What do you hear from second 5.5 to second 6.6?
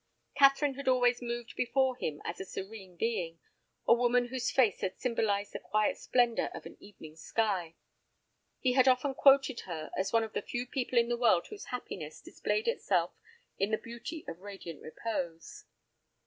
the quiet splendor